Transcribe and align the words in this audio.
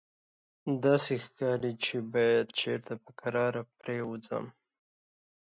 داسې 0.85 1.13
ښکاري 1.25 1.73
چې 1.83 1.95
باید 2.13 2.47
چېرته 2.59 2.93
په 3.03 3.11
کراره 3.19 3.61
پرېوځم. 3.79 4.45